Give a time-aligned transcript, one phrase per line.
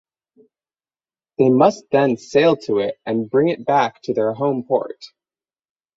[1.37, 4.97] They must then sail to it and bring it back to their home port.